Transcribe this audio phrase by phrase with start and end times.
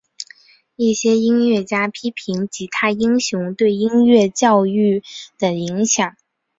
[0.75, 5.03] 一些音乐家批评吉他英雄对音乐教育
[5.37, 6.15] 的影响。